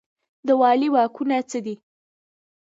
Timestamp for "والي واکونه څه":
0.61-1.59